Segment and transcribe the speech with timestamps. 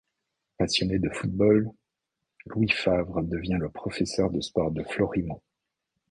[0.57, 1.69] Passionné de football,
[2.47, 5.43] Louis Favre devient le professeur de sport de Florimont.